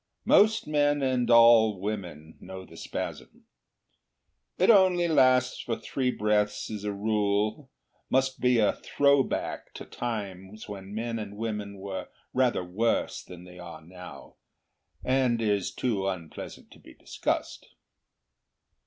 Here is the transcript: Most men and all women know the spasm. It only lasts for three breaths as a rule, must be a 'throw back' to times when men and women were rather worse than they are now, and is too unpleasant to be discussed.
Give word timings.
Most 0.25 0.65
men 0.65 1.03
and 1.03 1.29
all 1.29 1.79
women 1.79 2.35
know 2.41 2.65
the 2.65 2.75
spasm. 2.75 3.45
It 4.57 4.71
only 4.71 5.07
lasts 5.07 5.59
for 5.59 5.75
three 5.77 6.09
breaths 6.09 6.71
as 6.71 6.83
a 6.83 6.91
rule, 6.91 7.69
must 8.09 8.39
be 8.39 8.57
a 8.57 8.73
'throw 8.73 9.21
back' 9.21 9.75
to 9.75 9.85
times 9.85 10.67
when 10.67 10.95
men 10.95 11.19
and 11.19 11.37
women 11.37 11.77
were 11.77 12.07
rather 12.33 12.63
worse 12.63 13.21
than 13.21 13.43
they 13.43 13.59
are 13.59 13.83
now, 13.83 14.37
and 15.03 15.39
is 15.39 15.69
too 15.71 16.07
unpleasant 16.07 16.71
to 16.71 16.79
be 16.79 16.95
discussed. 16.95 17.67